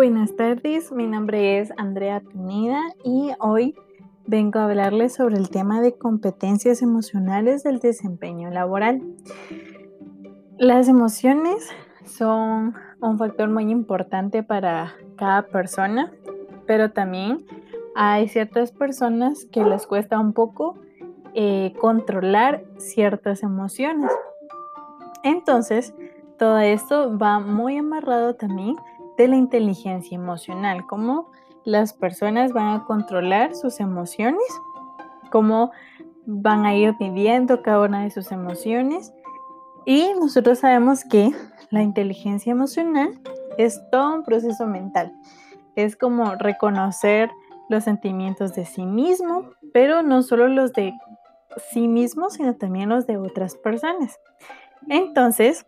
Buenas 0.00 0.34
tardes, 0.34 0.90
mi 0.92 1.06
nombre 1.06 1.58
es 1.58 1.74
Andrea 1.76 2.20
Pineda 2.20 2.80
y 3.04 3.32
hoy 3.38 3.74
vengo 4.26 4.58
a 4.58 4.64
hablarles 4.64 5.12
sobre 5.12 5.36
el 5.36 5.50
tema 5.50 5.82
de 5.82 5.98
competencias 5.98 6.80
emocionales 6.80 7.64
del 7.64 7.80
desempeño 7.80 8.48
laboral. 8.48 9.02
Las 10.56 10.88
emociones 10.88 11.68
son 12.06 12.76
un 13.02 13.18
factor 13.18 13.50
muy 13.50 13.70
importante 13.70 14.42
para 14.42 14.94
cada 15.18 15.42
persona, 15.48 16.10
pero 16.66 16.92
también 16.92 17.44
hay 17.94 18.26
ciertas 18.28 18.72
personas 18.72 19.44
que 19.52 19.62
les 19.62 19.86
cuesta 19.86 20.18
un 20.18 20.32
poco 20.32 20.78
eh, 21.34 21.74
controlar 21.78 22.64
ciertas 22.78 23.42
emociones. 23.42 24.10
Entonces, 25.24 25.92
todo 26.38 26.58
esto 26.58 27.18
va 27.18 27.38
muy 27.38 27.76
amarrado 27.76 28.34
también 28.34 28.76
de 29.16 29.28
la 29.28 29.36
inteligencia 29.36 30.14
emocional, 30.14 30.86
cómo 30.86 31.30
las 31.64 31.92
personas 31.92 32.52
van 32.52 32.74
a 32.74 32.84
controlar 32.84 33.54
sus 33.54 33.80
emociones, 33.80 34.42
cómo 35.30 35.70
van 36.26 36.64
a 36.64 36.74
ir 36.74 36.94
viviendo 36.98 37.62
cada 37.62 37.80
una 37.80 38.02
de 38.02 38.10
sus 38.10 38.32
emociones. 38.32 39.12
Y 39.84 40.12
nosotros 40.18 40.60
sabemos 40.60 41.04
que 41.04 41.30
la 41.70 41.82
inteligencia 41.82 42.52
emocional 42.52 43.20
es 43.58 43.80
todo 43.90 44.14
un 44.14 44.22
proceso 44.22 44.66
mental. 44.66 45.12
Es 45.76 45.96
como 45.96 46.34
reconocer 46.34 47.30
los 47.68 47.84
sentimientos 47.84 48.54
de 48.54 48.64
sí 48.64 48.84
mismo, 48.84 49.50
pero 49.72 50.02
no 50.02 50.22
solo 50.22 50.48
los 50.48 50.72
de 50.72 50.92
sí 51.70 51.88
mismo, 51.88 52.30
sino 52.30 52.56
también 52.56 52.88
los 52.88 53.06
de 53.06 53.16
otras 53.16 53.54
personas. 53.56 54.18
Entonces, 54.88 55.66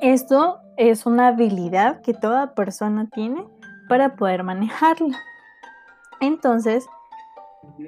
esto 0.00 0.60
es 0.78 1.06
una 1.06 1.28
habilidad 1.28 2.00
que 2.02 2.14
toda 2.14 2.54
persona 2.54 3.08
tiene 3.12 3.44
para 3.88 4.14
poder 4.14 4.44
manejarla. 4.44 5.18
Entonces, 6.20 6.86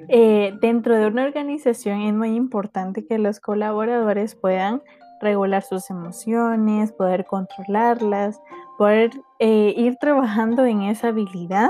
eh, 0.09 0.53
dentro 0.61 0.97
de 0.97 1.07
una 1.07 1.23
organización 1.23 2.01
es 2.01 2.13
muy 2.13 2.35
importante 2.35 3.05
que 3.05 3.17
los 3.17 3.39
colaboradores 3.39 4.35
puedan 4.35 4.83
regular 5.21 5.63
sus 5.63 5.89
emociones, 5.89 6.91
poder 6.91 7.25
controlarlas, 7.25 8.41
poder 8.77 9.11
eh, 9.39 9.73
ir 9.77 9.95
trabajando 9.95 10.65
en 10.65 10.81
esa 10.81 11.09
habilidad 11.09 11.69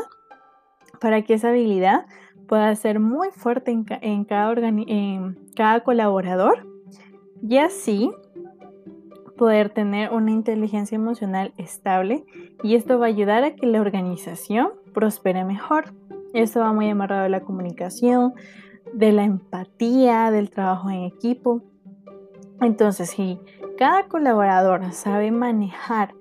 para 1.00 1.22
que 1.22 1.36
esa 1.36 1.50
habilidad 1.50 2.06
pueda 2.48 2.76
ser 2.76 3.00
muy 3.00 3.30
fuerte 3.32 3.72
en, 3.72 4.26
cada, 4.26 4.54
en 4.68 5.38
cada 5.56 5.84
colaborador 5.84 6.66
y 7.48 7.58
así 7.58 8.12
poder 9.42 9.72
tener 9.72 10.14
una 10.14 10.30
inteligencia 10.30 10.96
emocional 10.96 11.52
estable 11.58 12.28
y 12.62 12.76
esto 12.76 13.00
va 13.00 13.08
a 13.08 13.10
ayudar 13.10 13.44
a 13.44 13.56
que 13.56 13.66
la 13.66 13.82
organización 13.82 14.70
prospere 14.94 15.44
mejor. 15.46 15.96
Esto 16.36 16.60
va 16.60 16.72
muy 16.74 16.88
amarrado 16.92 17.24
a 17.24 17.30
la 17.30 17.40
comunicación, 17.40 18.36
de 18.94 19.12
la 19.12 19.24
empatía, 19.24 20.30
del 20.30 20.52
trabajo 20.52 20.92
en 20.92 21.06
equipo. 21.06 21.64
Entonces, 22.62 23.10
si 23.10 23.40
cada 23.80 24.08
colaborador 24.08 24.94
sabe 24.94 25.32
manejar 25.32 26.14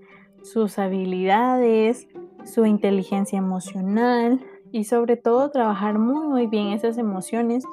sus 0.42 0.78
habilidades, 0.78 2.08
su 2.46 2.64
inteligencia 2.64 3.36
emocional 3.36 4.41
y 4.72 4.84
sobre 4.84 5.18
todo 5.18 5.50
trabajar 5.50 5.98
muy, 5.98 6.26
muy 6.26 6.46
bien 6.46 6.68
esas 6.68 6.96
emociones, 6.96 7.66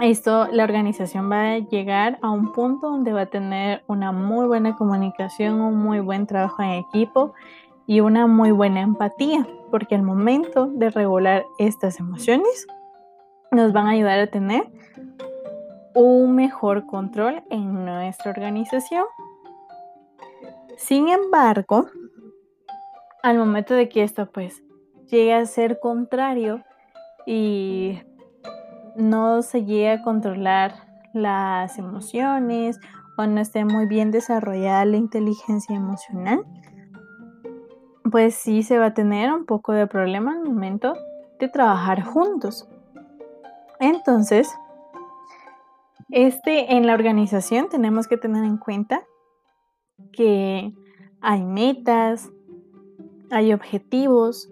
esto, 0.00 0.48
la 0.50 0.64
organización 0.64 1.30
va 1.30 1.52
a 1.52 1.58
llegar 1.58 2.18
a 2.22 2.30
un 2.30 2.52
punto 2.52 2.90
donde 2.90 3.12
va 3.12 3.22
a 3.22 3.26
tener 3.26 3.82
una 3.86 4.12
muy 4.12 4.46
buena 4.46 4.76
comunicación, 4.76 5.60
un 5.60 5.76
muy 5.76 6.00
buen 6.00 6.26
trabajo 6.26 6.62
en 6.62 6.70
equipo 6.70 7.34
y 7.86 8.00
una 8.00 8.26
muy 8.26 8.50
buena 8.50 8.80
empatía, 8.80 9.46
porque 9.70 9.94
al 9.94 10.02
momento 10.02 10.66
de 10.66 10.90
regular 10.90 11.44
estas 11.58 12.00
emociones 12.00 12.66
nos 13.52 13.72
van 13.72 13.88
a 13.88 13.90
ayudar 13.90 14.20
a 14.20 14.26
tener 14.28 14.70
un 15.94 16.34
mejor 16.34 16.86
control 16.86 17.42
en 17.50 17.84
nuestra 17.84 18.30
organización. 18.30 19.04
Sin 20.76 21.08
embargo, 21.08 21.88
al 23.22 23.36
momento 23.36 23.74
de 23.74 23.88
que 23.88 24.02
esto 24.02 24.30
pues 24.30 24.62
llegue 25.10 25.34
a 25.34 25.44
ser 25.44 25.78
contrario 25.80 26.62
y 27.26 28.00
no 28.96 29.42
se 29.42 29.64
llegue 29.64 29.90
a 29.90 30.02
controlar 30.02 30.74
las 31.12 31.78
emociones 31.78 32.78
o 33.16 33.26
no 33.26 33.40
esté 33.40 33.64
muy 33.64 33.86
bien 33.86 34.10
desarrollada 34.10 34.84
la 34.84 34.96
inteligencia 34.96 35.76
emocional, 35.76 36.44
pues 38.10 38.34
sí 38.34 38.62
se 38.62 38.78
va 38.78 38.86
a 38.86 38.94
tener 38.94 39.32
un 39.32 39.44
poco 39.46 39.72
de 39.72 39.86
problema 39.86 40.32
al 40.32 40.42
momento 40.42 40.94
de 41.38 41.48
trabajar 41.48 42.02
juntos. 42.02 42.68
Entonces, 43.78 44.52
este 46.10 46.74
en 46.74 46.86
la 46.86 46.94
organización 46.94 47.68
tenemos 47.68 48.08
que 48.08 48.16
tener 48.16 48.44
en 48.44 48.56
cuenta 48.56 49.02
que 50.12 50.72
hay 51.20 51.44
metas, 51.44 52.30
hay 53.30 53.52
objetivos, 53.52 54.50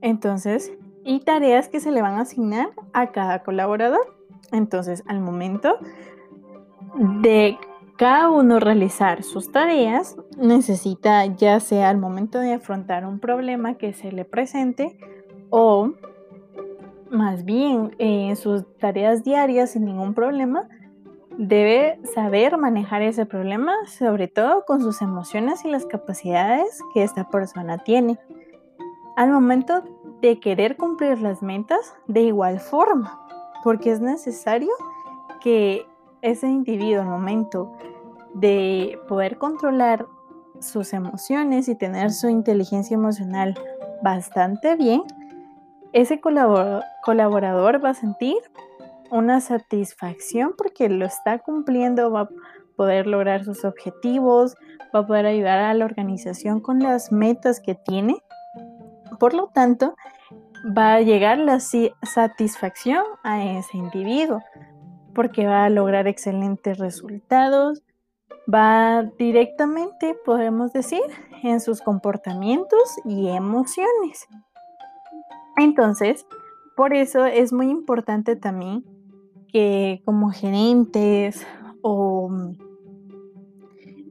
entonces 0.00 0.72
y 1.04 1.20
tareas 1.20 1.68
que 1.68 1.80
se 1.80 1.90
le 1.90 2.02
van 2.02 2.14
a 2.14 2.22
asignar 2.22 2.70
a 2.92 3.12
cada 3.12 3.42
colaborador. 3.42 4.16
Entonces, 4.52 5.02
al 5.06 5.20
momento 5.20 5.78
de 7.22 7.58
cada 7.96 8.30
uno 8.30 8.58
realizar 8.60 9.22
sus 9.22 9.52
tareas, 9.52 10.16
necesita 10.36 11.24
ya 11.26 11.60
sea 11.60 11.88
al 11.88 11.98
momento 11.98 12.38
de 12.38 12.54
afrontar 12.54 13.06
un 13.06 13.18
problema 13.20 13.74
que 13.74 13.92
se 13.92 14.12
le 14.12 14.24
presente 14.24 14.96
o 15.50 15.92
más 17.10 17.44
bien 17.44 17.94
en 17.98 18.36
sus 18.36 18.64
tareas 18.78 19.22
diarias 19.22 19.72
sin 19.72 19.84
ningún 19.84 20.14
problema, 20.14 20.68
debe 21.36 22.00
saber 22.14 22.56
manejar 22.56 23.02
ese 23.02 23.26
problema, 23.26 23.72
sobre 23.86 24.28
todo 24.28 24.64
con 24.64 24.80
sus 24.80 25.02
emociones 25.02 25.64
y 25.64 25.70
las 25.70 25.84
capacidades 25.84 26.80
que 26.94 27.02
esta 27.02 27.28
persona 27.28 27.78
tiene. 27.78 28.18
Al 29.16 29.30
momento 29.30 29.84
de 30.22 30.38
querer 30.38 30.76
cumplir 30.76 31.20
las 31.20 31.42
metas 31.42 31.94
de 32.06 32.22
igual 32.22 32.60
forma, 32.60 33.20
porque 33.64 33.90
es 33.90 34.00
necesario 34.00 34.70
que 35.42 35.84
ese 36.22 36.46
individuo 36.46 37.02
al 37.02 37.08
momento 37.08 37.72
de 38.32 38.98
poder 39.08 39.36
controlar 39.36 40.06
sus 40.60 40.92
emociones 40.92 41.68
y 41.68 41.74
tener 41.74 42.12
su 42.12 42.28
inteligencia 42.28 42.94
emocional 42.94 43.58
bastante 44.02 44.76
bien, 44.76 45.02
ese 45.92 46.20
colaborador 46.20 47.84
va 47.84 47.90
a 47.90 47.94
sentir 47.94 48.38
una 49.10 49.40
satisfacción 49.40 50.54
porque 50.56 50.88
lo 50.88 51.04
está 51.04 51.40
cumpliendo, 51.40 52.12
va 52.12 52.20
a 52.22 52.28
poder 52.76 53.08
lograr 53.08 53.44
sus 53.44 53.64
objetivos, 53.64 54.54
va 54.94 55.00
a 55.00 55.06
poder 55.06 55.26
ayudar 55.26 55.58
a 55.58 55.74
la 55.74 55.84
organización 55.84 56.60
con 56.60 56.78
las 56.78 57.10
metas 57.10 57.60
que 57.60 57.74
tiene 57.74 58.22
por 59.18 59.34
lo 59.34 59.48
tanto, 59.48 59.94
va 60.76 60.94
a 60.94 61.00
llegar 61.00 61.38
la 61.38 61.58
satisfacción 61.60 63.04
a 63.22 63.44
ese 63.44 63.76
individuo 63.76 64.42
porque 65.14 65.46
va 65.46 65.64
a 65.64 65.70
lograr 65.70 66.06
excelentes 66.06 66.78
resultados, 66.78 67.82
va 68.52 69.02
directamente, 69.18 70.16
podemos 70.24 70.72
decir, 70.72 71.02
en 71.42 71.60
sus 71.60 71.80
comportamientos 71.82 72.96
y 73.04 73.28
emociones. 73.28 74.26
Entonces, 75.56 76.26
por 76.76 76.94
eso 76.94 77.26
es 77.26 77.52
muy 77.52 77.68
importante 77.68 78.36
también 78.36 78.84
que 79.52 80.00
como 80.06 80.30
gerentes 80.30 81.46
o 81.82 82.30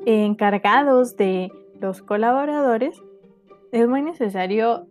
encargados 0.06 1.16
de 1.16 1.52
los 1.80 2.02
colaboradores, 2.04 3.02
es 3.72 3.88
muy 3.88 4.02
necesario 4.02 4.86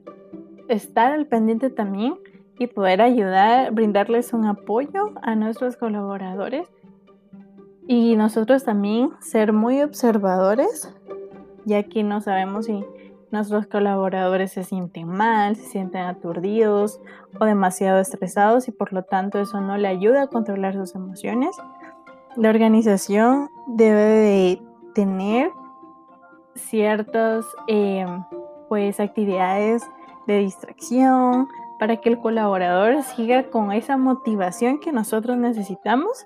estar 0.69 1.13
al 1.13 1.27
pendiente 1.27 1.71
también 1.71 2.15
y 2.59 2.67
poder 2.67 3.03
ayudar, 3.03 3.73
brindarles 3.73 4.33
un 4.33 4.47
apoyo 4.47 5.13
a 5.23 5.35
nuestros 5.35 5.77
colaboradores 5.77 6.69
y 7.87 8.17
nosotros 8.17 8.65
también 8.65 9.11
ser 9.21 9.53
muy 9.53 9.83
observadores, 9.83 10.95
ya 11.65 11.83
que 11.83 12.03
no 12.03 12.21
sabemos 12.21 12.67
si 12.67 12.85
nuestros 13.31 13.67
colaboradores 13.67 14.53
se 14.53 14.65
sienten 14.65 15.09
mal, 15.09 15.57
se 15.57 15.65
sienten 15.65 16.03
aturdidos 16.03 17.01
o 17.39 17.45
demasiado 17.45 18.01
estresados 18.01 18.69
y 18.69 18.73
por 18.73 18.93
lo 18.93 19.03
tanto 19.05 19.41
eso 19.41 19.61
no 19.61 19.77
le 19.77 19.89
ayuda 19.89 20.23
a 20.23 20.27
controlar 20.27 20.75
sus 20.75 20.95
emociones. 20.95 21.57
La 22.37 22.51
organización 22.51 23.49
debe 23.67 24.03
de 24.03 24.63
tener 24.95 25.51
ciertas 26.55 27.45
eh, 27.67 28.07
pues 28.71 29.01
actividades 29.01 29.83
de 30.29 30.39
distracción, 30.39 31.49
para 31.81 31.97
que 31.97 32.09
el 32.09 32.21
colaborador 32.21 33.03
siga 33.03 33.51
con 33.51 33.73
esa 33.73 33.97
motivación 33.97 34.79
que 34.79 34.93
nosotros 34.93 35.37
necesitamos 35.37 36.25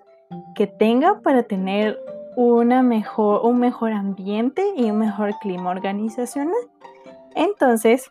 que 0.54 0.66
tenga 0.66 1.20
para 1.20 1.44
tener 1.44 1.98
una 2.36 2.82
mejor, 2.82 3.46
un 3.46 3.60
mejor 3.60 3.92
ambiente 3.92 4.62
y 4.76 4.90
un 4.90 4.98
mejor 4.98 5.32
clima 5.40 5.70
organizacional. 5.70 6.54
Entonces, 7.34 8.10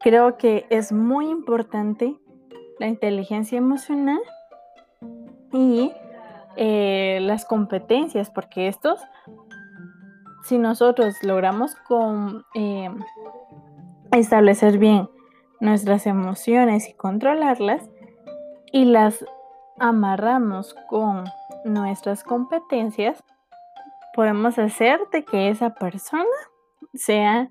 creo 0.00 0.36
que 0.36 0.66
es 0.70 0.90
muy 0.90 1.28
importante 1.30 2.16
la 2.80 2.88
inteligencia 2.88 3.58
emocional 3.58 4.20
y 5.52 5.92
eh, 6.56 7.20
las 7.22 7.44
competencias, 7.44 8.30
porque 8.30 8.66
estos, 8.66 9.00
si 10.44 10.58
nosotros 10.58 11.22
logramos 11.22 11.74
eh, 12.54 12.90
establecer 14.12 14.78
bien 14.78 15.08
nuestras 15.60 16.06
emociones 16.06 16.88
y 16.88 16.94
controlarlas 16.94 17.88
y 18.70 18.84
las 18.84 19.24
amarramos 19.78 20.74
con 20.88 21.24
nuestras 21.64 22.22
competencias, 22.24 23.24
podemos 24.14 24.58
hacer 24.58 25.00
de 25.12 25.24
que 25.24 25.48
esa 25.48 25.74
persona 25.74 26.24
sea 26.92 27.48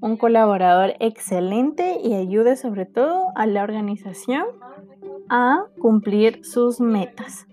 un 0.00 0.16
colaborador 0.16 0.94
excelente 0.98 2.00
y 2.02 2.14
ayude 2.14 2.56
sobre 2.56 2.86
todo 2.86 3.26
a 3.34 3.46
la 3.46 3.62
organización 3.62 4.46
a 5.28 5.66
cumplir 5.78 6.44
sus 6.44 6.80
metas. 6.80 7.46